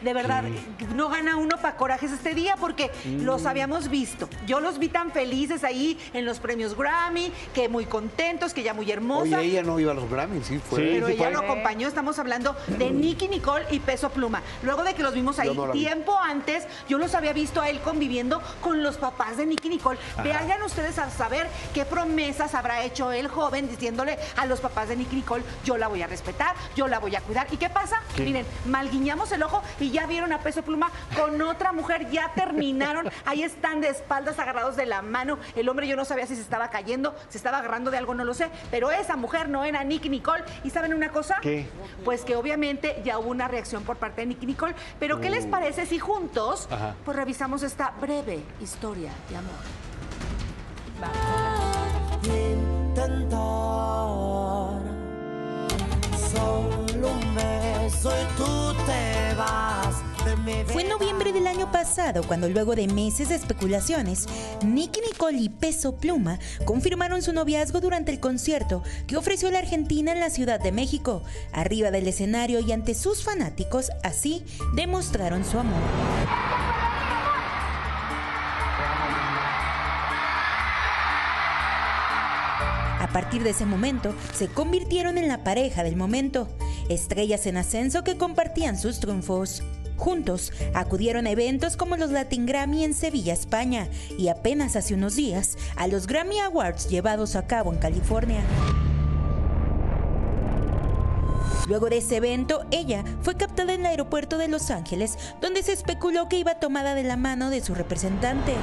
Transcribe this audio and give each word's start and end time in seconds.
de 0.00 0.12
verdad, 0.12 0.44
no 0.94 1.08
gana 1.08 1.36
uno 1.36 1.56
para 1.56 1.76
corajes 1.76 2.12
este 2.12 2.34
día 2.34 2.56
porque 2.58 2.90
los 3.20 3.46
habíamos 3.46 3.88
visto. 3.88 4.28
Yo 4.46 4.60
los 4.60 4.78
vi 4.78 4.88
tan 4.88 5.10
felices 5.10 5.64
ahí 5.64 5.98
en 6.12 6.24
los 6.24 6.38
premios 6.38 6.76
Grammy, 6.76 7.32
que 7.54 7.68
muy 7.68 7.86
contentos, 7.86 8.54
que 8.54 8.62
ya 8.62 8.74
muy 8.74 8.90
hermosa. 8.90 9.38
Oye, 9.38 9.48
ella 9.48 9.62
no 9.62 9.78
iba 9.80 9.92
a 9.92 9.94
los 9.94 10.08
Grammys, 10.10 10.46
sí 10.46 10.58
fue. 10.58 10.80
Pero 10.80 11.06
sí 11.06 11.14
ella 11.14 11.24
fue. 11.24 11.32
lo 11.32 11.40
acompañó, 11.40 11.88
estamos 11.88 12.18
hablando 12.18 12.56
de 12.66 12.90
Nicky 12.90 13.28
Nicole 13.28 13.64
y 13.70 13.80
Peso 13.80 14.10
Pluma. 14.10 14.42
Luego 14.62 14.84
de 14.84 14.94
que 14.94 15.02
los 15.02 15.14
vimos 15.14 15.38
ahí 15.38 15.54
no 15.54 15.72
vi. 15.72 15.80
tiempo 15.80 16.18
antes, 16.18 16.66
yo 16.88 16.98
los 16.98 17.14
había 17.14 17.32
visto 17.32 17.60
a 17.60 17.68
él 17.68 17.80
conviviendo 17.80 18.42
con 18.60 18.82
los 18.82 18.96
papás 18.96 19.36
de 19.36 19.46
Nicky 19.46 19.68
Nicole. 19.68 19.98
Vayan 20.16 20.62
ustedes 20.62 20.98
a 20.98 21.10
saber 21.10 21.46
qué 21.74 21.84
promesas 21.84 22.54
habrá 22.54 22.84
hecho 22.84 23.12
el 23.12 23.28
joven 23.28 23.68
diciéndole 23.68 24.18
a 24.36 24.46
los 24.46 24.60
papás 24.60 24.88
de 24.88 24.96
Nicky 24.96 25.16
Nicole, 25.16 25.44
yo 25.64 25.76
la 25.76 25.88
voy 25.88 26.02
a 26.02 26.06
respetar, 26.06 26.54
yo 26.74 26.88
la 26.88 26.98
voy 26.98 27.16
a 27.16 27.20
cuidar. 27.20 27.46
¿Y 27.50 27.56
qué 27.56 27.70
pasa? 27.70 28.00
Miren, 28.18 28.46
malguiñamos 28.66 29.30
el 29.32 29.42
ojo 29.42 29.62
y 29.80 29.85
ya 29.90 30.06
vieron 30.06 30.32
a 30.32 30.40
Peso 30.40 30.62
Pluma 30.62 30.90
con 31.16 31.40
otra 31.42 31.72
mujer, 31.72 32.10
ya 32.10 32.32
terminaron, 32.34 33.08
ahí 33.24 33.42
están 33.42 33.80
de 33.80 33.88
espaldas 33.88 34.38
agarrados 34.38 34.76
de 34.76 34.86
la 34.86 35.02
mano. 35.02 35.38
El 35.54 35.68
hombre 35.68 35.86
yo 35.86 35.96
no 35.96 36.04
sabía 36.04 36.26
si 36.26 36.34
se 36.34 36.42
estaba 36.42 36.70
cayendo, 36.70 37.14
se 37.28 37.38
estaba 37.38 37.58
agarrando 37.58 37.90
de 37.90 37.98
algo, 37.98 38.14
no 38.14 38.24
lo 38.24 38.34
sé, 38.34 38.50
pero 38.70 38.90
esa 38.90 39.16
mujer 39.16 39.48
no 39.48 39.64
era 39.64 39.84
Nicky 39.84 40.08
Nicole. 40.08 40.44
¿Y 40.64 40.70
saben 40.70 40.94
una 40.94 41.10
cosa? 41.10 41.36
¿Qué? 41.40 41.68
Pues 42.04 42.24
que 42.24 42.36
obviamente 42.36 43.00
ya 43.04 43.18
hubo 43.18 43.30
una 43.30 43.48
reacción 43.48 43.84
por 43.84 43.96
parte 43.96 44.22
de 44.22 44.28
Nicky 44.28 44.46
Nicole. 44.46 44.74
Pero 44.98 45.20
¿qué 45.20 45.30
les 45.30 45.46
parece 45.46 45.86
si 45.86 45.98
juntos 45.98 46.68
Ajá. 46.70 46.94
pues 47.04 47.16
revisamos 47.16 47.62
esta 47.62 47.90
breve 48.00 48.40
historia 48.60 49.10
de 49.28 49.36
amor? 49.36 49.54
intentar 52.22 53.26
Solo 56.32 57.08
un 57.08 57.34
beso 57.34 58.10
y 58.10 58.24
tú 58.36 58.74
te 58.86 59.34
vas 59.36 59.75
Fue 60.66 60.82
en 60.82 60.88
noviembre 60.88 61.32
del 61.32 61.48
año 61.48 61.72
pasado 61.72 62.22
cuando 62.22 62.48
luego 62.48 62.76
de 62.76 62.86
meses 62.86 63.30
de 63.30 63.34
especulaciones, 63.34 64.28
Nicky 64.64 65.00
Nicole 65.00 65.38
y 65.38 65.48
Peso 65.48 65.96
Pluma 65.96 66.38
confirmaron 66.64 67.20
su 67.20 67.32
noviazgo 67.32 67.80
durante 67.80 68.12
el 68.12 68.20
concierto 68.20 68.84
que 69.08 69.16
ofreció 69.16 69.50
la 69.50 69.58
Argentina 69.58 70.12
en 70.12 70.20
la 70.20 70.30
Ciudad 70.30 70.60
de 70.60 70.70
México. 70.70 71.24
Arriba 71.52 71.90
del 71.90 72.06
escenario 72.06 72.60
y 72.60 72.70
ante 72.70 72.94
sus 72.94 73.24
fanáticos, 73.24 73.90
así 74.04 74.44
demostraron 74.76 75.44
su 75.44 75.58
amor. 75.58 75.82
A 83.00 83.08
partir 83.12 83.42
de 83.42 83.50
ese 83.50 83.66
momento, 83.66 84.14
se 84.32 84.46
convirtieron 84.46 85.18
en 85.18 85.26
la 85.26 85.42
pareja 85.42 85.82
del 85.82 85.96
momento, 85.96 86.48
estrellas 86.88 87.46
en 87.46 87.56
ascenso 87.56 88.04
que 88.04 88.16
compartían 88.16 88.78
sus 88.78 89.00
triunfos. 89.00 89.62
Juntos 89.96 90.52
acudieron 90.74 91.26
a 91.26 91.30
eventos 91.30 91.76
como 91.76 91.96
los 91.96 92.10
Latin 92.10 92.46
Grammy 92.46 92.84
en 92.84 92.94
Sevilla, 92.94 93.32
España, 93.32 93.88
y 94.18 94.28
apenas 94.28 94.76
hace 94.76 94.94
unos 94.94 95.16
días 95.16 95.56
a 95.76 95.88
los 95.88 96.06
Grammy 96.06 96.38
Awards 96.40 96.88
llevados 96.88 97.36
a 97.36 97.46
cabo 97.46 97.72
en 97.72 97.78
California. 97.78 98.42
Luego 101.68 101.88
de 101.88 101.96
ese 101.96 102.16
evento, 102.16 102.64
ella 102.70 103.02
fue 103.22 103.36
captada 103.36 103.74
en 103.74 103.80
el 103.80 103.86
aeropuerto 103.86 104.38
de 104.38 104.46
Los 104.46 104.70
Ángeles, 104.70 105.18
donde 105.40 105.64
se 105.64 105.72
especuló 105.72 106.28
que 106.28 106.38
iba 106.38 106.60
tomada 106.60 106.94
de 106.94 107.02
la 107.02 107.16
mano 107.16 107.50
de 107.50 107.60
su 107.60 107.74
representante. 107.74 108.54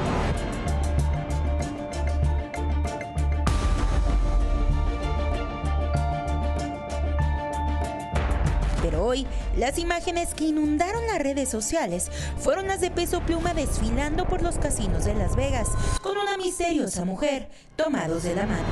Pero 8.81 9.05
hoy, 9.05 9.27
las 9.57 9.77
imágenes 9.77 10.33
que 10.33 10.45
inundaron 10.45 11.05
las 11.07 11.19
redes 11.19 11.49
sociales 11.49 12.09
fueron 12.37 12.67
las 12.67 12.81
de 12.81 12.91
Peso 12.91 13.21
Pluma 13.21 13.53
desfilando 13.53 14.27
por 14.27 14.41
los 14.41 14.57
casinos 14.57 15.05
de 15.05 15.13
Las 15.13 15.35
Vegas 15.35 15.69
con 16.01 16.17
una 16.17 16.37
misteriosa 16.37 17.05
mujer 17.05 17.49
tomados 17.75 18.23
de 18.23 18.35
la 18.35 18.45
mano. 18.45 18.63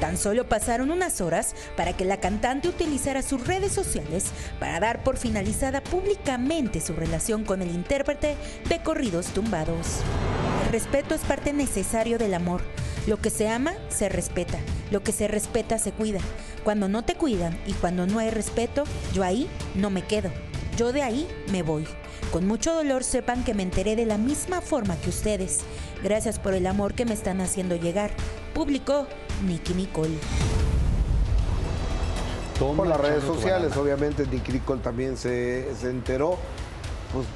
Tan 0.00 0.16
solo 0.16 0.48
pasaron 0.48 0.92
unas 0.92 1.20
horas 1.20 1.56
para 1.76 1.92
que 1.92 2.04
la 2.04 2.18
cantante 2.18 2.68
utilizara 2.68 3.20
sus 3.20 3.44
redes 3.46 3.72
sociales 3.72 4.26
para 4.60 4.78
dar 4.78 5.02
por 5.02 5.16
finalizada 5.16 5.82
públicamente 5.82 6.80
su 6.80 6.94
relación 6.94 7.44
con 7.44 7.62
el 7.62 7.70
intérprete 7.70 8.36
de 8.68 8.82
corridos 8.82 9.26
tumbados. 9.26 10.02
El 10.68 10.72
respeto 10.72 11.14
es 11.14 11.22
parte 11.22 11.54
necesario 11.54 12.18
del 12.18 12.34
amor. 12.34 12.60
Lo 13.06 13.16
que 13.16 13.30
se 13.30 13.48
ama, 13.48 13.72
se 13.88 14.10
respeta. 14.10 14.58
Lo 14.90 15.02
que 15.02 15.12
se 15.12 15.26
respeta, 15.26 15.78
se 15.78 15.92
cuida. 15.92 16.20
Cuando 16.62 16.88
no 16.88 17.06
te 17.06 17.14
cuidan 17.14 17.58
y 17.66 17.72
cuando 17.72 18.06
no 18.06 18.18
hay 18.18 18.28
respeto, 18.28 18.84
yo 19.14 19.24
ahí 19.24 19.48
no 19.74 19.88
me 19.88 20.04
quedo. 20.04 20.30
Yo 20.76 20.92
de 20.92 21.00
ahí 21.00 21.26
me 21.50 21.62
voy. 21.62 21.88
Con 22.30 22.46
mucho 22.46 22.74
dolor 22.74 23.02
sepan 23.02 23.44
que 23.44 23.54
me 23.54 23.62
enteré 23.62 23.96
de 23.96 24.04
la 24.04 24.18
misma 24.18 24.60
forma 24.60 24.94
que 24.96 25.08
ustedes. 25.08 25.60
Gracias 26.04 26.38
por 26.38 26.52
el 26.52 26.66
amor 26.66 26.92
que 26.92 27.06
me 27.06 27.14
están 27.14 27.40
haciendo 27.40 27.74
llegar. 27.74 28.10
Publicó 28.52 29.06
Nicky 29.46 29.72
Nicole. 29.72 30.18
Toma 32.58 32.76
Por 32.76 32.88
las 32.88 33.00
redes 33.00 33.24
sociales, 33.24 33.74
obviamente 33.74 34.26
Nicky 34.26 34.52
Nicole 34.52 34.82
también 34.82 35.16
se, 35.16 35.74
se 35.80 35.88
enteró. 35.88 36.36
Pues 37.14 37.26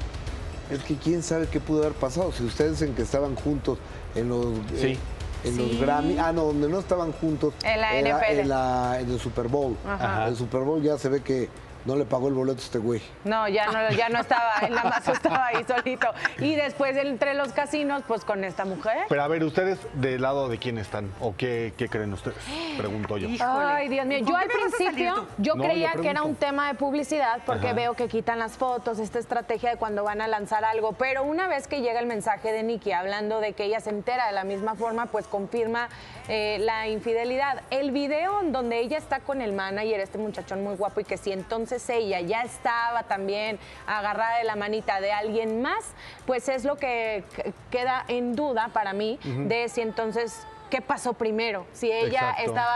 es 0.73 0.83
que 0.83 0.95
quién 0.95 1.23
sabe 1.23 1.47
qué 1.47 1.59
pudo 1.59 1.81
haber 1.83 1.93
pasado. 1.93 2.31
Si 2.31 2.43
ustedes 2.43 2.81
en 2.81 2.93
que 2.95 3.01
estaban 3.03 3.35
juntos 3.35 3.77
en 4.15 4.29
los, 4.29 4.45
Sí. 4.75 4.87
eh, 4.87 4.97
en 5.45 5.55
Sí. 5.55 5.57
los 5.71 5.79
Grammy, 5.81 6.17
ah, 6.19 6.31
no, 6.31 6.45
donde 6.45 6.69
no 6.69 6.79
estaban 6.79 7.11
juntos. 7.11 7.53
En 7.65 7.81
la 7.81 7.95
era 7.95 8.17
NFL. 8.19 8.39
En, 8.41 8.49
la- 8.49 8.97
en 8.99 9.11
el 9.11 9.19
Super 9.19 9.47
Bowl. 9.47 9.75
Ajá. 9.87 10.27
El 10.27 10.35
Super 10.35 10.61
Bowl 10.61 10.81
ya 10.81 10.97
se 10.97 11.09
ve 11.09 11.21
que 11.21 11.49
no 11.85 11.95
le 11.95 12.05
pagó 12.05 12.27
el 12.27 12.33
boleto 12.33 12.59
a 12.59 12.63
este 12.63 12.79
güey. 12.79 13.01
No, 13.25 13.47
ya 13.47 13.67
no, 13.67 13.91
ya 13.91 14.09
no 14.09 14.19
estaba, 14.19 14.51
él 14.61 14.71
nada 14.75 14.89
más 14.89 15.07
estaba 15.07 15.47
ahí 15.47 15.63
solito. 15.67 16.07
Y 16.39 16.55
después 16.55 16.95
entre 16.97 17.33
los 17.33 17.49
casinos, 17.53 18.03
pues 18.07 18.23
con 18.25 18.43
esta 18.43 18.65
mujer. 18.65 19.05
Pero 19.09 19.23
a 19.23 19.27
ver, 19.27 19.43
¿ustedes 19.43 19.79
del 19.93 20.21
lado 20.21 20.49
de 20.49 20.57
quién 20.57 20.77
están? 20.77 21.11
¿O 21.19 21.35
qué, 21.35 21.73
qué 21.77 21.89
creen 21.89 22.13
ustedes? 22.13 22.37
Pregunto 22.77 23.17
yo. 23.17 23.27
Híjole. 23.27 23.65
Ay, 23.65 23.89
Dios 23.89 24.05
mío. 24.05 24.19
¿Con 24.19 24.27
Yo 24.27 24.37
al 24.37 24.47
principio, 24.47 25.27
yo 25.37 25.55
No, 25.55 25.63
creía 25.63 25.93
yo 25.95 26.01
que 26.01 26.09
era 26.09 26.23
un 26.23 26.35
tema 26.35 26.67
de 26.67 26.75
publicidad 26.75 27.41
porque 27.45 27.67
Ajá. 27.67 27.75
veo 27.75 27.93
que 27.93 28.07
quitan 28.07 28.39
las 28.39 28.53
fotos, 28.57 28.99
esta 28.99 29.19
estrategia 29.19 29.71
de 29.71 29.77
cuando 29.77 30.03
van 30.03 30.21
a 30.21 30.27
lanzar 30.27 30.63
algo. 30.65 30.93
Pero 30.93 31.23
una 31.23 31.47
vez 31.47 31.67
que 31.67 31.81
llega 31.81 31.99
el 31.99 32.05
mensaje 32.07 32.51
de 32.51 32.63
Nicky 32.63 32.91
hablando 32.91 33.39
de 33.39 33.53
que 33.53 33.65
ella 33.65 33.79
se 33.79 33.89
entera 33.89 34.27
de 34.27 34.33
la 34.33 34.43
misma 34.43 34.75
forma, 34.75 35.07
pues 35.07 35.27
confirma 35.27 35.89
eh, 36.27 36.57
la 36.59 36.87
infidelidad. 36.87 37.61
El 37.69 37.91
video 37.91 38.41
en 38.41 38.51
donde 38.51 38.79
ella 38.79 38.97
está 38.97 39.19
con 39.19 39.41
el 39.41 39.53
manager, 39.53 39.99
este 39.99 40.17
muchachón 40.17 40.63
muy 40.63 40.75
guapo, 40.75 40.99
y 40.99 41.03
que 41.03 41.17
si 41.17 41.31
entonces 41.31 41.72
ella 41.89 42.21
ya 42.21 42.43
estaba 42.43 43.03
también 43.03 43.59
agarrada 43.87 44.37
de 44.37 44.43
la 44.43 44.55
manita 44.55 45.01
de 45.01 45.11
alguien 45.11 45.61
más, 45.61 45.93
pues 46.25 46.49
es 46.49 46.65
lo 46.65 46.75
que 46.75 47.23
queda 47.71 48.05
en 48.07 48.35
duda 48.35 48.69
para 48.73 48.93
mí 48.93 49.19
de 49.23 49.69
si 49.69 49.81
entonces 49.81 50.45
qué 50.73 50.81
pasó 50.81 51.13
primero, 51.13 51.67
si 51.71 51.91
ella 51.91 52.31
Exacto. 52.31 52.41
estaba 52.49 52.75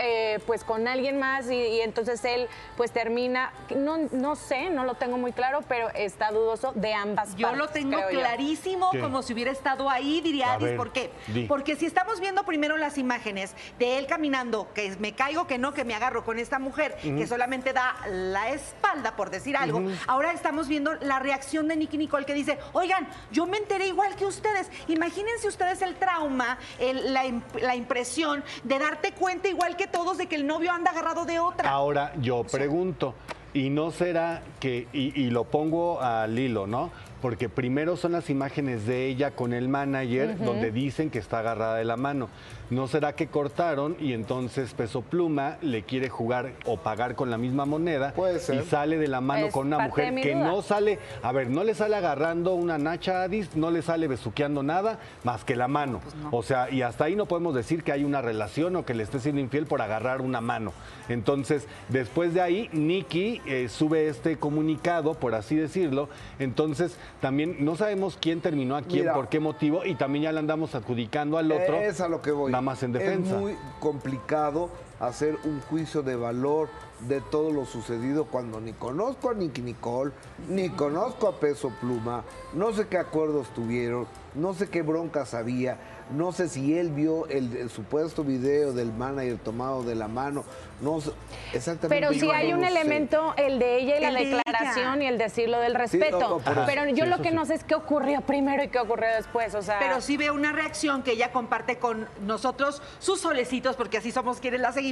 eh, 0.00 0.40
pues 0.48 0.64
con 0.64 0.88
alguien 0.88 1.16
más 1.20 1.48
y, 1.48 1.54
y 1.54 1.80
entonces 1.80 2.24
él 2.24 2.48
pues 2.76 2.90
termina, 2.90 3.52
no, 3.76 3.98
no 4.10 4.34
sé, 4.34 4.68
no 4.70 4.82
lo 4.82 4.94
tengo 4.96 5.16
muy 5.16 5.32
claro, 5.32 5.60
pero 5.68 5.88
está 5.90 6.32
dudoso 6.32 6.72
de 6.74 6.92
ambas 6.92 7.36
Yo 7.36 7.42
partes. 7.46 7.58
lo 7.60 7.68
tengo 7.68 8.00
yo. 8.00 8.08
clarísimo, 8.18 8.90
como 9.00 9.22
si 9.22 9.32
hubiera 9.32 9.52
estado 9.52 9.88
ahí, 9.88 10.20
diría 10.22 10.54
Adis. 10.54 10.70
¿Por 10.72 10.90
qué? 10.90 11.12
di. 11.28 11.44
Porque 11.44 11.76
si 11.76 11.86
estamos 11.86 12.18
viendo 12.18 12.42
primero 12.42 12.76
las 12.78 12.98
imágenes 12.98 13.54
de 13.78 13.98
él 13.98 14.08
caminando, 14.08 14.66
que 14.74 14.96
me 14.98 15.14
caigo, 15.14 15.46
que 15.46 15.56
no, 15.56 15.72
que 15.72 15.84
me 15.84 15.94
agarro 15.94 16.24
con 16.24 16.40
esta 16.40 16.58
mujer, 16.58 16.96
que 17.00 17.28
solamente 17.28 17.72
da 17.72 17.94
la 18.10 18.48
espalda, 18.50 19.14
por 19.14 19.30
decir 19.30 19.56
algo, 19.56 19.82
ahora 20.08 20.32
estamos 20.32 20.66
viendo 20.66 20.94
la 20.94 21.20
reacción 21.20 21.68
de 21.68 21.76
Nicky 21.76 21.96
Nicole 21.96 22.26
que 22.26 22.34
dice, 22.34 22.58
oigan, 22.72 23.06
yo 23.30 23.46
me 23.46 23.58
enteré 23.58 23.86
igual 23.86 24.16
que 24.16 24.26
ustedes. 24.26 24.68
Imagínense 24.88 25.46
ustedes 25.46 25.80
el 25.80 25.94
trauma, 25.94 26.58
el- 26.80 27.14
la, 27.14 27.24
im- 27.24 27.35
la 27.60 27.76
impresión 27.76 28.42
de 28.64 28.78
darte 28.78 29.12
cuenta 29.12 29.48
igual 29.48 29.76
que 29.76 29.86
todos 29.86 30.18
de 30.18 30.26
que 30.26 30.36
el 30.36 30.46
novio 30.46 30.72
anda 30.72 30.90
agarrado 30.90 31.24
de 31.24 31.38
otra. 31.38 31.70
Ahora 31.70 32.12
yo 32.20 32.44
pregunto, 32.44 33.14
¿y 33.54 33.70
no 33.70 33.90
será 33.90 34.42
que, 34.60 34.88
y, 34.92 35.20
y 35.20 35.30
lo 35.30 35.44
pongo 35.44 36.00
al 36.00 36.38
hilo, 36.38 36.66
¿no? 36.66 36.90
Porque 37.22 37.48
primero 37.48 37.96
son 37.96 38.12
las 38.12 38.28
imágenes 38.30 38.86
de 38.86 39.06
ella 39.06 39.30
con 39.32 39.52
el 39.52 39.68
manager 39.68 40.38
donde 40.38 40.70
dicen 40.70 41.10
que 41.10 41.18
está 41.18 41.38
agarrada 41.40 41.76
de 41.76 41.84
la 41.84 41.96
mano. 41.96 42.28
¿No 42.68 42.88
será 42.88 43.14
que 43.14 43.28
cortaron 43.28 43.96
y 44.00 44.12
entonces 44.12 44.74
Peso 44.74 45.00
Pluma 45.02 45.56
le 45.62 45.82
quiere 45.84 46.08
jugar 46.08 46.52
o 46.64 46.76
pagar 46.78 47.14
con 47.14 47.30
la 47.30 47.38
misma 47.38 47.64
moneda 47.64 48.12
Puede 48.12 48.40
ser. 48.40 48.56
y 48.56 48.66
sale 48.66 48.98
de 48.98 49.06
la 49.06 49.20
mano 49.20 49.46
Es 49.46 49.52
con 49.52 49.68
una 49.68 49.78
mujer 49.78 50.14
que 50.16 50.34
duda. 50.34 50.44
no 50.48 50.62
sale, 50.62 50.98
a 51.22 51.30
ver, 51.30 51.48
no 51.48 51.62
le 51.62 51.74
sale 51.74 51.94
agarrando 51.94 52.54
una 52.54 52.76
nacha 52.76 53.20
a 53.20 53.24
Adis, 53.24 53.54
no 53.54 53.70
le 53.70 53.82
sale 53.82 54.08
besuqueando 54.08 54.62
nada 54.64 54.98
más 55.22 55.44
que 55.44 55.54
la 55.54 55.68
mano. 55.68 56.00
O 56.32 56.42
sea, 56.42 56.68
y 56.70 56.82
hasta 56.82 57.04
ahí 57.04 57.14
no 57.14 57.26
podemos 57.26 57.54
decir 57.54 57.84
que 57.84 57.92
hay 57.92 58.02
una 58.04 58.20
relación 58.20 58.74
o 58.76 58.84
que 58.84 58.94
le 58.94 59.04
esté 59.04 59.20
siendo 59.20 59.40
infiel 59.40 59.66
por 59.66 59.80
agarrar 59.80 60.20
una 60.20 60.40
mano. 60.40 60.72
Entonces, 61.08 61.68
después 61.88 62.34
de 62.34 62.40
ahí, 62.40 62.68
Nicky 62.72 63.40
eh, 63.46 63.68
sube 63.68 64.08
este 64.08 64.38
comunicado, 64.38 65.14
por 65.14 65.34
así 65.36 65.54
decirlo. 65.54 66.08
Entonces, 66.40 66.98
también 67.20 67.64
no 67.64 67.76
sabemos 67.76 68.18
quién 68.20 68.40
terminó 68.40 68.76
a 68.76 68.82
quién, 68.82 69.02
Mira. 69.02 69.14
por 69.14 69.28
qué 69.28 69.40
motivo, 69.40 69.84
y 69.84 69.94
también 69.94 70.24
ya 70.24 70.32
le 70.32 70.38
andamos 70.38 70.74
adjudicando 70.74 71.38
al 71.38 71.50
otro. 71.50 71.76
Es 71.76 72.00
a 72.00 72.08
lo 72.08 72.22
que 72.22 72.30
voy. 72.30 72.52
Nada 72.52 72.62
más 72.62 72.82
en 72.82 72.92
defensa. 72.92 73.34
Es 73.34 73.40
muy 73.40 73.56
complicado 73.80 74.70
hacer 75.00 75.36
un 75.44 75.60
juicio 75.60 76.02
de 76.02 76.16
valor 76.16 76.68
de 77.00 77.20
todo 77.20 77.50
lo 77.52 77.66
sucedido 77.66 78.24
cuando 78.24 78.60
ni 78.60 78.72
conozco 78.72 79.28
a 79.30 79.34
Nicky 79.34 79.60
Nicole, 79.60 80.12
ni 80.48 80.70
conozco 80.70 81.28
a 81.28 81.38
Peso 81.38 81.70
Pluma, 81.80 82.24
no 82.54 82.72
sé 82.72 82.88
qué 82.88 82.96
acuerdos 82.96 83.48
tuvieron, 83.54 84.06
no 84.34 84.54
sé 84.54 84.70
qué 84.70 84.80
broncas 84.80 85.34
había, 85.34 85.76
no 86.14 86.32
sé 86.32 86.48
si 86.48 86.78
él 86.78 86.90
vio 86.92 87.26
el, 87.26 87.54
el 87.56 87.68
supuesto 87.68 88.24
video 88.24 88.72
del 88.72 88.92
manager 88.94 89.36
tomado 89.38 89.82
de 89.82 89.94
la 89.94 90.08
mano, 90.08 90.44
no 90.80 91.00
sé 91.02 91.10
exactamente. 91.52 91.88
Pero 91.88 92.12
sí 92.18 92.26
yo 92.26 92.32
hay 92.32 92.50
no 92.52 92.58
un 92.58 92.64
sé. 92.64 92.70
elemento, 92.70 93.34
el 93.36 93.58
de 93.58 93.78
ella 93.78 93.98
y 93.98 94.00
la 94.00 94.08
El 94.08 94.14
de 94.14 94.22
ella. 94.22 94.36
declaración 94.46 95.02
y 95.02 95.06
el 95.06 95.18
decirlo 95.18 95.58
del 95.60 95.74
respeto. 95.74 96.40
no. 96.46 96.64
Pero 96.66 96.86
yo 96.90 97.04
Sí, 97.04 97.10
lo 97.10 97.18
que 97.20 97.30
sí. 97.30 97.34
no 97.34 97.44
sé 97.44 97.54
es 97.54 97.64
qué 97.64 97.74
ocurrió 97.74 98.20
primero 98.22 98.62
y 98.62 98.68
qué 98.68 98.78
ocurrió 98.78 99.08
después. 99.16 99.54
O 99.54 99.60
sea, 99.62 99.78
Pero 99.80 100.00
sí 100.00 100.16
veo 100.16 100.32
una 100.32 100.52
reacción 100.52 101.02
que 101.02 101.12
ella 101.12 101.30
comparte 101.32 101.78
con 101.78 102.08
nosotros, 102.26 102.80
sus 103.00 103.20
solecitos, 103.20 103.76
porque 103.76 103.98
así 103.98 104.12
somos 104.12 104.38
quienes 104.40 104.60
la 104.60 104.72
seguimos, 104.72 104.85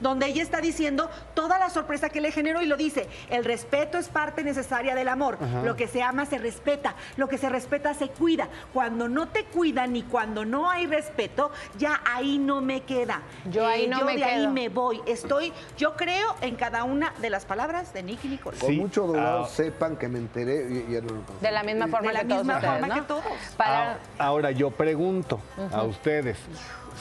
donde 0.00 0.26
ella 0.26 0.42
está 0.42 0.60
diciendo 0.60 1.10
toda 1.34 1.58
la 1.58 1.70
sorpresa 1.70 2.08
que 2.08 2.20
le 2.20 2.30
generó 2.32 2.62
y 2.62 2.66
lo 2.66 2.76
dice, 2.76 3.08
el 3.30 3.44
respeto 3.44 3.98
es 3.98 4.08
parte 4.08 4.44
necesaria 4.44 4.94
del 4.94 5.08
amor, 5.08 5.38
lo 5.64 5.76
que 5.76 5.88
se 5.88 6.02
ama 6.02 6.26
se 6.26 6.38
respeta, 6.38 6.94
lo 7.16 7.28
que 7.28 7.38
se 7.38 7.48
respeta 7.48 7.94
se 7.94 8.08
cuida, 8.08 8.48
cuando 8.72 9.08
no 9.08 9.28
te 9.28 9.44
cuidan 9.44 9.96
y 9.96 10.02
cuando 10.02 10.44
no 10.44 10.70
hay 10.70 10.86
respeto, 10.86 11.50
ya 11.78 12.00
ahí 12.04 12.38
no 12.38 12.60
me 12.60 12.82
queda. 12.82 13.22
Eh, 13.46 13.50
Yo 13.50 13.66
ahí 13.66 13.86
no 13.86 14.00
yo 14.00 14.04
me 14.04 14.16
de 14.16 14.24
ahí 14.24 14.46
me 14.48 14.68
voy, 14.68 15.00
estoy, 15.06 15.52
yo 15.76 15.96
creo 15.96 16.34
en 16.40 16.56
cada 16.56 16.84
una 16.84 17.12
de 17.20 17.30
las 17.30 17.44
palabras 17.44 17.92
de 17.92 18.02
Nicky 18.02 18.28
Nicole. 18.28 18.58
Con 18.58 18.76
mucho 18.76 19.06
dolor 19.06 19.42
ah. 19.44 19.48
sepan 19.48 19.96
que 19.96 20.08
me 20.08 20.18
enteré 20.18 20.84
y 20.88 20.92
ya 20.92 21.00
no 21.00 21.08
lo 21.08 21.20
de 21.40 21.50
la 21.50 21.62
misma 21.62 21.86
De 21.86 21.90
forma 21.90 22.12
la 22.12 22.20
que 22.20 22.26
todos 22.26 22.40
misma 22.42 22.54
ustedes, 22.56 22.72
forma 22.72 22.86
¿no? 22.88 22.94
que 22.94 23.00
todos. 23.02 23.24
Para- 23.56 23.92
Ah, 23.92 23.96
Ahora 24.18 24.50
yo 24.50 24.70
pregunto 24.70 25.40
a 25.72 25.82
ustedes, 25.84 26.36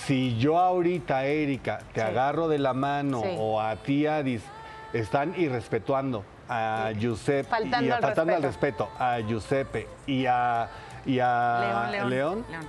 si 0.06 0.38
yo 0.38 0.58
ahorita, 0.58 1.26
Erika, 1.26 1.80
te 1.94 2.02
agarro 2.02 2.48
de 2.48 2.58
la 2.60 2.74
mano 2.74 3.22
Sí. 3.24 3.36
o 3.38 3.60
a 3.62 3.76
ti, 3.78 4.06
Adis, 4.08 4.42
están 4.94 5.34
irrespetuando 5.38 6.24
a 6.48 6.92
Giuseppe 6.98 7.44
Faltando 7.48 7.88
y 7.88 7.92
a- 7.92 7.96
al 7.98 8.02
faltando 8.02 8.36
al 8.36 8.42
respeto. 8.44 8.86
respeto 8.86 9.04
a 9.04 9.20
Giuseppe 9.20 9.88
y 10.08 10.26
a, 10.26 10.68
y 11.06 11.20
a 11.20 11.88
León, 11.92 12.10
León, 12.10 12.46
León. 12.50 12.66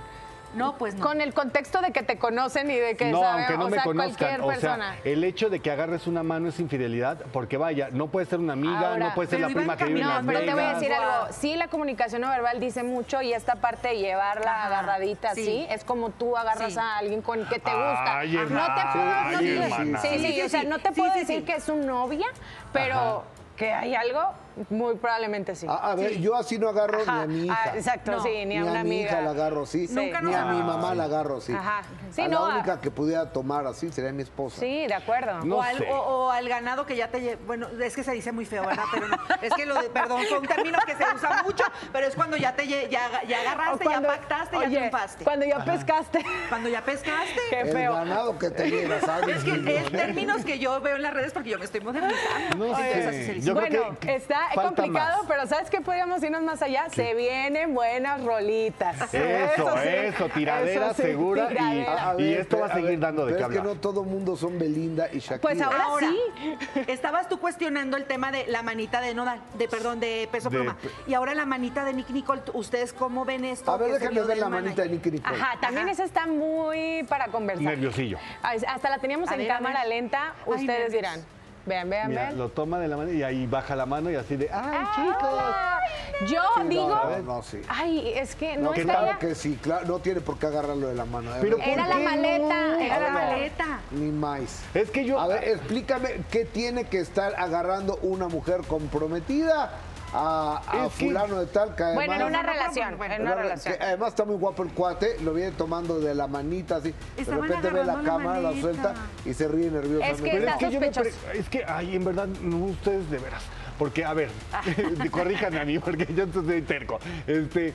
No, 0.53 0.77
pues 0.77 0.95
no. 0.95 1.05
Con 1.05 1.21
el 1.21 1.33
contexto 1.33 1.81
de 1.81 1.91
que 1.91 2.03
te 2.03 2.17
conocen 2.17 2.69
y 2.69 2.75
de 2.75 2.95
que 2.97 3.09
no, 3.11 3.21
saben, 3.21 3.45
aunque 3.45 3.57
no 3.57 3.65
o 3.65 3.69
me 3.69 3.75
sea, 3.75 3.83
conozcan. 3.83 4.17
cualquier 4.17 4.41
O 4.41 4.47
persona. 4.47 4.93
sea, 5.01 5.11
el 5.11 5.23
hecho 5.23 5.49
de 5.49 5.59
que 5.61 5.71
agarres 5.71 6.07
una 6.07 6.23
mano 6.23 6.49
es 6.49 6.59
infidelidad, 6.59 7.19
porque 7.31 7.57
vaya, 7.57 7.89
no 7.91 8.07
puede 8.07 8.25
ser 8.25 8.39
una 8.39 8.53
amiga, 8.53 8.89
Ahora, 8.89 9.07
no 9.09 9.15
puede 9.15 9.29
ser 9.29 9.39
la 9.39 9.47
prima 9.47 9.77
que 9.77 9.85
vive 9.85 10.01
en 10.01 10.07
No, 10.07 10.13
Las 10.15 10.25
pero 10.25 10.39
te 10.41 10.53
voy 10.53 10.63
a 10.63 10.73
decir 10.73 10.91
algo. 10.93 11.27
Sí, 11.31 11.55
la 11.55 11.67
comunicación 11.69 12.21
no 12.21 12.29
verbal 12.29 12.59
dice 12.59 12.83
mucho 12.83 13.21
y 13.21 13.33
esta 13.33 13.55
parte 13.55 13.89
de 13.89 13.97
llevarla 13.99 14.51
Ajá, 14.51 14.67
agarradita 14.67 15.33
sí. 15.35 15.41
así 15.41 15.67
es 15.69 15.83
como 15.83 16.09
tú 16.09 16.35
agarras 16.35 16.73
Sí. 16.73 16.79
a 16.79 16.97
alguien 16.97 17.21
con 17.21 17.39
que 17.45 17.59
te 17.59 17.71
gusta. 17.71 18.19
Ay, 18.19 18.33
no 18.33 18.39
te 18.41 18.47
puedo, 18.47 19.05
no 19.05 19.37
ay, 19.37 19.37
te- 19.37 19.63
hermana. 19.63 19.99
sí, 19.99 20.07
sí, 20.09 20.19
Sí, 20.19 20.33
sí, 20.33 20.41
o 20.41 20.49
sea, 20.49 20.63
no 20.63 20.79
te 20.79 20.89
Sí, 20.89 20.95
puedo 20.99 21.13
sí, 21.13 21.19
decir 21.19 21.39
sí. 21.39 21.45
que 21.45 21.55
es 21.55 21.63
su 21.63 21.75
novia, 21.77 22.27
pero 22.73 22.95
Ajá. 22.95 23.21
que 23.55 23.71
hay 23.71 23.95
algo, 23.95 24.33
muy 24.69 24.95
probablemente 24.95 25.55
sí. 25.55 25.65
A, 25.69 25.91
a 25.91 25.95
ver, 25.95 26.17
yo 26.19 26.35
así 26.35 26.57
no 26.59 26.69
agarro 26.69 27.01
Ajá, 27.01 27.25
ni 27.27 27.33
a 27.35 27.37
mi 27.41 27.45
hija. 27.47 27.59
ah, 27.65 27.71
exacto, 27.75 28.11
No. 28.11 28.23
sí, 28.23 28.29
ni, 28.29 28.45
Ni 28.45 28.57
a 28.57 28.61
a, 28.61 28.63
una 28.63 28.73
mi 28.73 28.79
amiga. 28.79 29.11
hija 29.11 29.21
la 29.21 29.29
agarro 29.31 29.63
así. 29.63 29.87
Nunca 29.89 30.21
ni 30.21 30.31
nos 30.31 30.35
a 30.41 30.45
mi 30.45 30.63
mamá 30.63 30.93
la 30.95 31.03
agarro 31.05 31.37
así. 31.37 31.53
Ajá. 31.53 31.81
Sí, 32.11 32.21
a 32.21 32.27
no, 32.27 32.47
la 32.47 32.53
a- 32.53 32.57
única 32.57 32.81
que 32.81 32.91
pudiera 32.91 33.31
tomar 33.31 33.65
así 33.67 33.91
sería 33.91 34.11
mi 34.11 34.23
esposa. 34.23 34.59
Sí, 34.59 34.87
de 34.87 34.93
acuerdo. 34.93 35.43
No 35.45 35.57
o, 35.57 35.61
al, 35.61 35.77
sé. 35.77 35.87
o- 35.91 35.97
o 36.25 36.29
al 36.31 36.47
ganado 36.49 36.85
que 36.85 36.95
ya 36.95 37.07
te 37.09 37.19
lle- 37.19 37.37
Bueno, 37.45 37.67
es 37.81 37.95
que 37.95 38.03
se 38.03 38.11
dice 38.11 38.31
muy 38.31 38.45
feo, 38.45 38.65
¿verdad? 38.65 38.83
Pero 38.91 39.07
no. 39.07 39.17
Es 39.41 39.53
que 39.53 39.65
lo 39.65 39.81
de, 39.81 39.89
perdón, 39.89 40.21
fue 40.27 40.39
un 40.39 40.47
término 40.47 40.77
que 40.85 40.95
se 40.95 41.03
usa 41.15 41.41
mucho, 41.43 41.63
pero 41.91 42.07
es 42.07 42.15
cuando 42.15 42.37
ya 42.37 42.55
te 42.55 42.63
lle- 42.65 42.89
ya, 42.89 43.23
ya 43.27 43.41
agarraste, 43.41 43.83
cuando- 43.85 44.09
ya 44.09 44.15
pactaste, 44.15 44.57
oye, 44.57 44.69
ya 44.71 44.77
triunfaste. 44.79 45.23
Cuando 45.23 45.45
ya 45.45 45.63
pescaste. 45.65 46.25
Cuando 46.49 46.69
ya 46.69 46.81
pescaste. 46.83 47.39
Qué 47.49 47.61
El 47.61 47.71
feo. 47.71 47.93
ganado 47.93 48.37
que 48.37 48.49
te 48.49 48.69
lleva, 48.69 48.99
¿sabes? 49.01 49.37
Es 49.37 49.43
que 49.43 49.77
es 49.77 49.91
términos 49.91 50.43
que 50.45 50.59
yo 50.59 50.79
veo 50.81 50.95
en 50.95 51.01
las 51.03 51.13
redes 51.13 51.31
porque 51.33 51.49
yo 51.49 51.59
me 51.59 51.65
estoy 51.65 51.81
modernizando. 51.81 52.57
No 52.57 52.75
sé. 52.75 52.81
Entonces, 52.81 53.07
así 53.07 53.25
se 53.25 53.33
dice. 53.35 53.47
Yo 53.47 53.55
creo 53.55 53.81
bueno, 53.83 53.99
que 53.99 54.15
está 54.15 54.40
falta 54.53 54.61
complicado, 54.83 55.17
más. 55.19 55.25
pero 55.27 55.47
¿sabes 55.47 55.69
qué 55.69 55.81
podríamos 55.81 56.21
irnos 56.23 56.41
más 56.43 56.61
allá? 56.61 56.89
Se 56.89 57.13
vienen 57.13 57.73
buenas 57.73 58.23
rolitas. 58.23 58.95
Eso, 59.13 59.77
sí. 59.77 59.87
eso, 59.89 60.29
tiradera 60.29 60.85
Eso 60.87 60.93
sí, 60.95 61.01
segura 61.03 61.45
y- 61.45 61.47
tiradera. 61.55 62.15
Esto 62.17 62.59
va 62.59 62.65
a 62.67 62.73
seguir 62.73 62.99
dando 62.99 63.25
de 63.25 63.33
qué 63.33 63.41
es 63.41 63.47
que 63.49 63.57
hablar. 63.57 63.63
no 63.75 63.81
todo 63.81 64.03
mundo 64.03 64.35
son 64.35 64.57
Belinda 64.59 65.07
y 65.11 65.19
Shakira. 65.19 65.41
Pues 65.41 65.61
ahora, 65.61 65.83
Ahora, 65.83 66.07
sí. 66.09 66.57
estabas 66.87 67.27
tú 67.29 67.39
cuestionando 67.39 67.97
el 67.97 68.05
tema 68.05 68.31
de 68.31 68.45
la 68.47 68.61
manita 68.63 69.01
de 69.01 69.13
Nodal, 69.13 69.39
de 69.57 69.67
perdón, 69.67 69.99
de 69.99 70.27
Peso 70.31 70.49
De- 70.49 70.57
Pluma. 70.57 70.77
Y 71.07 71.13
ahora 71.13 71.33
la 71.33 71.45
manita 71.45 71.83
de 71.83 71.93
Nicky 71.93 72.13
Nicole, 72.13 72.41
¿ustedes 72.53 72.93
cómo 72.93 73.25
ven 73.25 73.45
esto? 73.45 73.71
A 73.71 73.77
ver, 73.77 73.91
déjame 73.93 74.21
ver 74.23 74.37
la 74.37 74.49
manita 74.49 74.81
de? 74.83 74.89
Nicky 74.89 75.11
Nicole. 75.11 75.35
Ajá, 75.35 75.59
también 75.59 75.85
Ajá. 75.85 75.93
esa 75.93 76.03
está 76.03 76.25
muy 76.27 77.03
para 77.09 77.27
conversar. 77.27 77.63
Nerviosillo. 77.65 78.17
Ah, 78.43 78.53
Hasta 78.67 78.89
la 78.89 78.99
teníamos 78.99 79.29
A 79.29 79.33
en 79.33 79.39
ver, 79.39 79.47
cámara 79.47 79.85
lenta, 79.85 80.33
Ay, 80.45 80.51
ustedes 80.53 80.67
nervios. 80.67 80.91
dirán. 80.91 81.40
Vean, 81.65 81.89
vean, 81.89 82.09
Mira, 82.09 82.21
vean. 82.23 82.37
lo 82.37 82.49
toma 82.49 82.79
de 82.79 82.87
la 82.87 82.97
mano 82.97 83.11
y 83.11 83.21
ahí 83.21 83.45
baja 83.45 83.75
la 83.75 83.85
mano 83.85 84.09
y 84.09 84.15
así 84.15 84.35
de, 84.35 84.49
¡ay, 84.51 84.71
Ah, 84.73 84.91
chicos! 84.95 86.31
Yo 86.31 86.41
Sí, 86.57 86.67
digo, 86.69 86.87
no, 86.89 87.19
no, 87.35 87.43
sí. 87.43 87.61
ay, 87.67 88.13
es 88.15 88.35
que 88.35 88.55
no, 88.57 88.63
No, 88.69 88.73
está 88.73 88.93
claro 88.99 89.19
que 89.19 89.35
sí, 89.35 89.57
claro, 89.61 89.85
no 89.87 89.99
tiene 89.99 90.21
por 90.21 90.37
qué 90.37 90.47
agarrarlo 90.47 90.87
de 90.87 90.95
la 90.95 91.05
mano. 91.05 91.31
a 91.33 91.37
Pero 91.39 91.57
Era 91.59 91.87
la 91.87 91.95
maleta, 91.97 92.67
no? 92.67 92.79
era 92.79 92.99
la 92.99 93.09
maleta. 93.09 93.79
Ni 93.91 94.11
más. 94.11 94.61
Es 94.73 94.89
que 94.91 95.05
yo... 95.05 95.19
A 95.19 95.27
ver, 95.27 95.43
explícame 95.47 96.21
qué 96.31 96.45
tiene 96.45 96.85
que 96.85 96.99
estar 96.99 97.33
agarrando 97.37 97.97
una 98.03 98.27
mujer 98.27 98.61
comprometida 98.67 99.71
a, 100.13 100.61
a 100.67 100.83
que- 100.83 100.89
fulano 100.89 101.39
de 101.39 101.45
tal 101.47 101.75
que 101.75 101.83
además, 101.83 102.05
Bueno, 102.07 102.21
en 102.23 102.27
una 102.29 102.43
relación, 102.43 102.97
bueno, 102.97 103.13
en 103.15 103.21
una 103.21 103.35
que 103.35 103.41
relación. 103.41 103.75
además 103.79 104.09
está 104.09 104.25
muy 104.25 104.35
guapo 104.35 104.63
el 104.63 104.69
cuate, 104.71 105.17
lo 105.21 105.33
viene 105.33 105.51
tomando 105.51 105.99
de 105.99 106.13
la 106.15 106.27
manita 106.27 106.77
así. 106.77 106.93
De 107.17 107.23
repente 107.23 107.69
ve 107.69 107.83
la 107.85 108.01
cámara, 108.01 108.39
la 108.41 108.59
suelta 108.59 108.93
y 109.25 109.33
se 109.33 109.47
ríe 109.47 109.69
nerviosamente. 109.71 110.11
Es 110.11 110.21
que 110.21 110.31
Pero 110.39 110.47
es 110.51 110.57
que 110.57 110.71
yo 110.71 110.79
me 110.79 110.91
pre- 110.91 111.13
es 111.39 111.49
que, 111.49 111.63
ay, 111.67 111.95
en 111.95 112.03
verdad, 112.05 112.27
no 112.27 112.57
ustedes 112.65 113.09
de 113.09 113.17
veras. 113.19 113.43
Porque, 113.79 114.05
a 114.05 114.13
ver, 114.13 114.29
corríjanme 115.11 115.59
a 115.59 115.65
mí, 115.65 115.79
porque 115.79 116.07
yo 116.13 116.25
estoy 116.25 116.61
terco. 116.61 116.99
Este, 117.25 117.73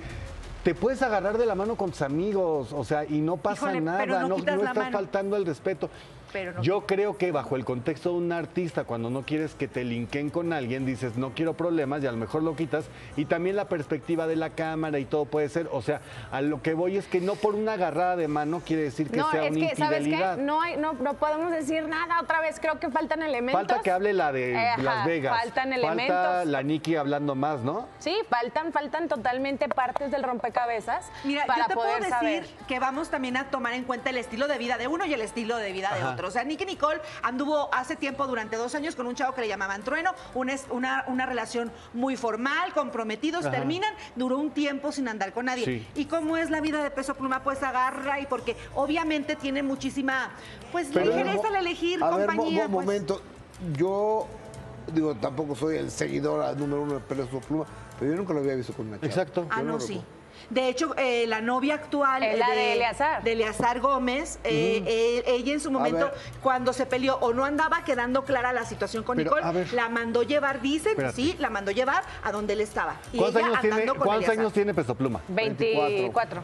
te 0.62 0.74
puedes 0.74 1.00
agarrar 1.02 1.38
de 1.38 1.46
la 1.46 1.54
mano 1.54 1.76
con 1.76 1.90
tus 1.90 2.02
amigos, 2.02 2.72
o 2.72 2.84
sea, 2.84 3.04
y 3.04 3.20
no 3.20 3.36
pasa 3.36 3.66
Híjole, 3.66 3.80
nada, 3.80 3.98
pero 3.98 4.28
no 4.28 4.36
estás 4.36 4.62
mano. 4.74 4.90
faltando 4.92 5.36
el 5.36 5.46
respeto. 5.46 5.90
Pero 6.32 6.52
no 6.52 6.62
Yo 6.62 6.86
creo 6.86 7.16
que 7.16 7.32
bajo 7.32 7.56
el 7.56 7.64
contexto 7.64 8.10
de 8.10 8.16
un 8.16 8.32
artista, 8.32 8.84
cuando 8.84 9.10
no 9.10 9.22
quieres 9.22 9.54
que 9.54 9.68
te 9.68 9.84
linken 9.84 10.30
con 10.30 10.52
alguien, 10.52 10.84
dices, 10.86 11.16
no 11.16 11.32
quiero 11.34 11.54
problemas 11.54 12.02
y 12.02 12.06
a 12.06 12.12
lo 12.12 12.18
mejor 12.18 12.42
lo 12.42 12.56
quitas. 12.56 12.86
Y 13.16 13.24
también 13.26 13.56
la 13.56 13.66
perspectiva 13.66 14.26
de 14.26 14.36
la 14.36 14.50
cámara 14.50 14.98
y 14.98 15.04
todo 15.04 15.24
puede 15.24 15.48
ser. 15.48 15.68
O 15.72 15.82
sea, 15.82 16.00
a 16.30 16.40
lo 16.42 16.62
que 16.62 16.74
voy 16.74 16.96
es 16.96 17.06
que 17.06 17.20
no 17.20 17.34
por 17.34 17.54
una 17.54 17.74
agarrada 17.74 18.16
de 18.16 18.28
mano 18.28 18.60
quiere 18.64 18.82
decir 18.82 19.10
que 19.10 19.18
no, 19.18 19.30
sea 19.30 19.44
es 19.46 19.50
una 19.56 19.68
que, 19.68 19.76
¿sabes 19.76 19.98
qué? 19.98 20.04
infidelidad. 20.10 20.36
No, 20.38 20.60
hay, 20.60 20.76
no, 20.76 20.92
no 20.94 21.14
podemos 21.14 21.50
decir 21.50 21.88
nada 21.88 22.20
otra 22.20 22.40
vez. 22.40 22.58
Creo 22.60 22.78
que 22.80 22.90
faltan 22.90 23.22
elementos. 23.22 23.60
Falta 23.60 23.82
que 23.82 23.90
hable 23.90 24.12
la 24.12 24.32
de 24.32 24.52
Eh, 24.52 24.68
ajá, 24.70 24.82
Las 24.82 25.06
Vegas. 25.06 25.38
Faltan 25.38 25.70
Falta 25.72 25.76
elementos. 25.76 26.46
la 26.46 26.62
Nikki 26.62 26.96
hablando 26.96 27.34
más, 27.34 27.60
¿no? 27.60 27.88
Sí, 27.98 28.16
faltan, 28.28 28.72
faltan 28.72 29.08
totalmente 29.08 29.68
partes 29.68 30.10
del 30.10 30.22
rompecabezas 30.22 31.10
Mira, 31.24 31.44
para 31.46 31.62
yo 31.62 31.68
te 31.68 31.74
poder 31.74 31.98
puedo 31.98 32.10
decir 32.20 32.44
saber. 32.44 32.66
que 32.66 32.78
vamos 32.78 33.10
también 33.10 33.36
a 33.36 33.50
tomar 33.50 33.72
en 33.74 33.84
cuenta 33.84 34.10
el 34.10 34.16
estilo 34.18 34.48
de 34.48 34.58
vida 34.58 34.76
de 34.78 34.86
uno 34.88 35.04
y 35.06 35.14
el 35.14 35.20
estilo 35.20 35.56
de 35.56 35.72
vida 35.72 35.94
de 35.94 36.00
Ajá. 36.02 36.15
Otro. 36.16 36.28
O 36.28 36.30
sea, 36.30 36.42
Nicky 36.44 36.64
Nicole 36.64 37.00
anduvo 37.22 37.68
hace 37.72 37.94
tiempo, 37.96 38.26
durante 38.26 38.56
dos 38.56 38.74
años, 38.74 38.96
con 38.96 39.06
un 39.06 39.14
chavo 39.14 39.34
que 39.34 39.42
le 39.42 39.48
llamaban 39.48 39.82
Trueno, 39.82 40.12
una, 40.34 40.54
una, 40.70 41.04
una 41.08 41.26
relación 41.26 41.70
muy 41.94 42.16
formal, 42.16 42.72
comprometidos, 42.72 43.46
Ajá. 43.46 43.54
terminan, 43.56 43.92
duró 44.16 44.38
un 44.38 44.50
tiempo 44.50 44.92
sin 44.92 45.08
andar 45.08 45.32
con 45.32 45.46
nadie. 45.46 45.64
Sí. 45.64 45.86
¿Y 45.94 46.06
cómo 46.06 46.36
es 46.36 46.50
la 46.50 46.60
vida 46.60 46.82
de 46.82 46.90
Peso 46.90 47.14
Pluma? 47.14 47.42
Pues 47.42 47.62
agarra 47.62 48.20
y 48.20 48.26
porque 48.26 48.56
obviamente 48.74 49.36
tiene 49.36 49.62
muchísima, 49.62 50.30
pues 50.72 50.88
Pero, 50.92 51.06
ligereza 51.06 51.36
mo- 51.42 51.48
al 51.48 51.56
elegir 51.56 52.02
a 52.02 52.10
ver, 52.10 52.26
mo- 52.26 52.26
compañía. 52.34 52.68
mo- 52.68 52.74
pues. 52.76 52.86
momento. 52.86 53.22
Yo, 53.74 54.26
digo, 54.92 55.14
tampoco 55.16 55.54
soy 55.54 55.76
el 55.76 55.90
seguidor 55.90 56.42
al 56.42 56.58
número 56.58 56.82
uno 56.82 56.94
de 56.94 57.00
Peso 57.00 57.40
Pluma, 57.40 57.64
pero 57.98 58.10
yo 58.10 58.16
nunca 58.16 58.32
lo 58.34 58.40
había 58.40 58.54
visto 58.54 58.72
con 58.72 58.86
una 58.88 58.96
chava. 58.96 59.06
Exacto. 59.08 59.46
Ah, 59.50 59.62
no, 59.62 59.80
sí. 59.80 60.02
De 60.50 60.68
hecho, 60.68 60.94
eh, 60.96 61.26
la 61.26 61.40
novia 61.40 61.74
actual 61.74 62.22
Es 62.22 62.38
la 62.38 62.50
de 62.50 62.72
Eleazar. 62.74 63.22
de 63.22 63.32
Eleazar 63.32 63.80
Gómez, 63.80 64.38
eh, 64.44 64.82
eh, 64.86 65.24
ella 65.26 65.52
en 65.52 65.60
su 65.60 65.70
momento, 65.70 66.10
cuando 66.42 66.72
se 66.72 66.86
peleó 66.86 67.16
o 67.20 67.32
no 67.32 67.44
andaba 67.44 67.84
quedando 67.84 68.24
clara 68.24 68.52
la 68.52 68.64
situación 68.64 69.02
con 69.02 69.16
Pero, 69.16 69.34
Nicole, 69.36 69.66
la 69.72 69.88
mandó 69.88 70.22
llevar, 70.22 70.60
dicen, 70.60 70.92
Espérate. 70.92 71.16
sí, 71.16 71.36
la 71.38 71.50
mandó 71.50 71.70
llevar 71.72 72.02
a 72.22 72.32
donde 72.32 72.52
él 72.52 72.60
estaba. 72.60 72.96
Y 73.12 73.18
¿Cuántos, 73.18 73.40
ella 73.42 73.48
años 73.58 73.60
tiene, 73.60 73.86
con 73.86 73.98
¿cuántos 73.98 74.28
años 74.30 74.52
tiene 74.52 74.74
Peso 74.74 74.94
Pluma? 74.94 75.20
24. 75.28 76.42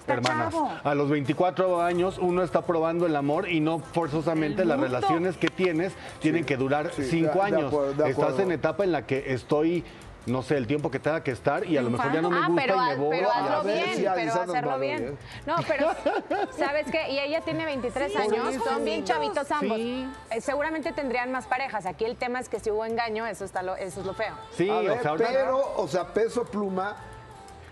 Está 0.00 0.14
Hermanas, 0.14 0.52
chavo. 0.54 0.70
a 0.82 0.94
los 0.94 1.10
24 1.10 1.82
años 1.82 2.16
uno 2.18 2.42
está 2.42 2.62
probando 2.62 3.04
el 3.06 3.14
amor 3.14 3.48
y 3.48 3.60
no 3.60 3.78
forzosamente 3.80 4.64
las 4.64 4.80
relaciones 4.80 5.36
que 5.36 5.48
tienes 5.48 5.92
tienen 6.20 6.44
que 6.44 6.56
durar 6.56 6.90
sí, 6.96 7.04
cinco 7.04 7.44
de- 7.44 7.50
de 7.50 7.56
años. 7.56 7.64
acuerdo, 7.72 8.04
de 8.04 8.10
Estás 8.10 8.38
en 8.38 8.50
etapa 8.50 8.82
en 8.84 8.92
la 8.92 9.06
que 9.06 9.32
estoy, 9.34 9.84
no 10.26 10.42
sé, 10.42 10.56
el 10.56 10.66
tiempo 10.66 10.90
que 10.90 10.98
tenga 10.98 11.22
que 11.22 11.30
estar 11.30 11.64
y 11.66 11.76
a 11.76 11.82
lo 11.82 11.90
mejor 11.90 12.12
ya 12.12 12.20
no 12.20 12.30
me 12.30 12.36
Ah, 12.36 12.46
gusta 12.48 12.62
pero, 12.62 12.74
y 12.76 12.88
me 12.88 12.94
voy. 12.96 13.16
pero 13.16 13.30
a- 13.30 13.34
hazlo 13.58 13.62
bien, 13.72 13.96
si 13.96 14.02
pero 14.14 14.32
hacerlo 14.34 14.78
bien. 14.78 15.18
No, 15.46 15.56
pero 15.66 15.88
¿sabes 16.58 16.86
qué? 16.90 17.10
Y 17.10 17.18
ella 17.18 17.40
tiene 17.40 17.64
23 17.64 18.14
años, 18.16 18.54
son 18.62 18.84
bien 18.84 19.04
chavitos 19.04 19.50
ambos. 19.50 19.76
Sí. 19.78 20.06
Eh, 20.30 20.40
seguramente 20.40 20.92
tendrían 20.92 21.32
más 21.32 21.46
parejas. 21.46 21.86
Aquí 21.86 22.04
el 22.04 22.16
tema 22.16 22.38
es 22.40 22.48
que 22.48 22.60
si 22.60 22.70
hubo 22.70 22.84
engaño, 22.84 23.26
eso 23.26 23.44
está 23.44 23.62
lo, 23.62 23.76
eso 23.76 24.00
es 24.00 24.06
lo 24.06 24.14
feo. 24.14 24.34
Sí, 24.52 24.68
o 24.68 24.82
sea, 25.00 25.10
ahorita- 25.10 25.28
pero, 25.32 25.72
o 25.76 25.88
sea, 25.88 26.06
Peso 26.12 26.44
Pluma 26.44 26.96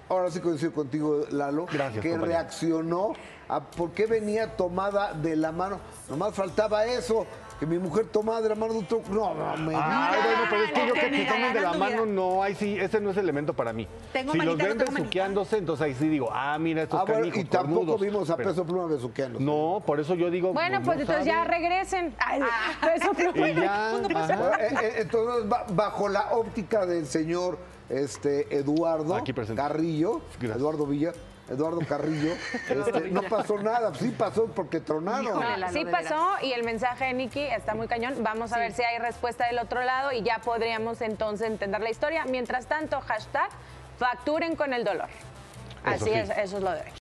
ahora 0.09 0.31
sí 0.31 0.41
coincido 0.41 0.73
contigo, 0.73 1.27
Lalo, 1.31 1.67
Gracias, 1.67 2.03
que 2.03 2.11
compañero. 2.11 2.39
reaccionó 2.39 3.13
a 3.49 3.61
por 3.61 3.91
qué 3.93 4.07
venía 4.07 4.57
tomada 4.57 5.13
de 5.13 5.37
la 5.37 5.53
mano. 5.53 5.81
Nomás 6.09 6.35
faltaba 6.35 6.87
eso, 6.87 7.27
que 7.59 7.67
mi 7.67 7.79
mujer 7.79 8.07
tomada 8.07 8.41
de 8.41 8.49
la 8.51 8.55
mano 8.55 8.73
de 8.75 8.79
otro. 8.81 9.03
No, 9.11 9.35
mames. 9.35 9.77
Ay, 9.81 10.19
bueno, 10.23 10.41
pero 10.51 10.63
es 10.65 10.73
que 10.73 10.87
yo 10.87 10.95
que 10.95 11.11
que 11.11 11.25
tomen 11.25 11.53
de 11.53 11.61
la 11.61 11.73
mano, 11.75 12.07
no, 12.07 12.43
ahí 12.43 12.55
sí, 12.55 12.79
ese 12.79 13.01
no 13.01 13.11
es 13.11 13.17
elemento 13.17 13.53
para 13.55 13.73
mí. 13.73 13.87
Tengo 14.13 14.33
si 14.33 14.39
los 14.39 14.57
manita, 14.57 14.75
no 14.75 14.85
ven 14.85 14.95
besuqueándose, 14.95 15.59
entonces 15.59 15.85
ahí 15.87 15.95
sí 15.95 16.09
digo, 16.09 16.29
ah, 16.33 16.57
mira 16.59 16.83
estos 16.85 17.01
Ah, 17.01 17.05
bueno, 17.05 17.27
y 17.27 17.45
tampoco 17.45 17.75
cornudos. 17.81 18.01
vimos 18.01 18.31
a 18.31 18.37
Pero- 18.37 18.51
peso 18.51 18.65
pluma 18.65 18.87
besuqueando. 18.87 19.41
No, 19.41 19.83
por 19.85 19.99
eso 20.01 20.15
yo 20.15 20.31
digo. 20.31 20.53
Bueno, 20.53 20.79
no 20.79 20.85
pues 20.85 21.01
entonces 21.01 21.25
ya 21.27 21.45
regresen. 21.45 22.15
Ay, 22.19 22.41
eso 22.97 23.11
Y 23.35 23.55
ya, 23.55 23.91
ajá. 23.97 24.51
Eh, 24.61 24.75
eh, 24.83 24.93
Entonces, 24.99 25.49
ba- 25.49 25.67
bajo 25.71 26.09
la 26.09 26.33
óptica 26.33 26.87
del 26.87 27.07
señor 27.07 27.59
este, 27.89 28.57
Eduardo. 28.57 29.19
Carrillo, 29.57 30.21
Gracias. 30.39 30.57
Eduardo 30.59 30.87
Villa, 30.87 31.13
Eduardo 31.49 31.81
Carrillo, 31.87 32.33
este, 32.69 33.11
no 33.11 33.23
pasó 33.23 33.59
nada, 33.59 33.95
sí 33.95 34.11
pasó 34.11 34.47
porque 34.47 34.81
tronaron. 34.81 35.41
No, 35.41 35.73
sí 35.73 35.85
pasó 35.85 36.37
y 36.43 36.53
el 36.53 36.65
mensaje 36.65 37.07
de 37.07 37.15
Nicky 37.15 37.41
está 37.41 37.75
muy 37.75 37.89
cañón. 37.89 38.15
Vamos 38.23 38.53
a 38.53 38.59
ver 38.59 38.73
si 38.73 38.83
hay 38.83 38.99
respuesta 38.99 39.47
del 39.47 39.59
otro 39.59 39.83
lado 39.83 40.13
y 40.13 40.23
ya 40.23 40.41
podríamos 40.41 41.01
entonces 41.01 41.47
entender 41.47 41.81
la 41.81 41.91
historia. 41.91 42.25
Mientras 42.27 42.67
tanto, 42.67 43.01
hashtag 43.01 43.49
facturen 43.99 44.57
con 44.57 44.73
el 44.73 44.85
dolor. 44.85 45.09
Eso 45.85 46.05
Así 46.05 46.05
sí. 46.05 46.11
es, 46.13 46.31
eso 46.31 46.57
es 46.59 46.63
lo 46.63 46.73
de 46.73 46.81
hoy. 46.81 46.98